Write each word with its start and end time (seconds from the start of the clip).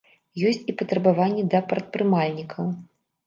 Ёсць 0.51 0.63
і 0.71 0.73
патрабаванні 0.79 1.43
да 1.53 1.59
прадпрымальнікаў. 1.73 2.73